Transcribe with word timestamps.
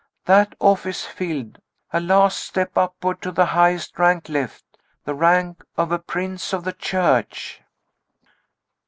That 0.25 0.55
office 0.59 1.05
filled, 1.05 1.59
a 1.93 1.99
last 1.99 2.39
step 2.39 2.75
upward 2.75 3.21
to 3.21 3.31
the 3.31 3.45
highest 3.45 3.99
rank 3.99 4.29
left, 4.29 4.63
the 5.05 5.13
rank 5.13 5.63
of 5.77 5.91
a 5.91 5.99
Prince 5.99 6.53
of 6.55 6.63
the 6.63 6.73
Church." 6.73 7.61